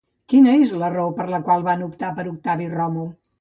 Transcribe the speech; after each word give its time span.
Quina 0.31 0.53
és 0.61 0.71
la 0.83 0.89
raó 0.93 1.11
per 1.19 1.27
la 1.33 1.41
qual 1.51 1.67
van 1.67 1.85
optar 1.89 2.11
per 2.17 2.27
Octavi 2.33 2.69
Ròmul? 2.73 3.07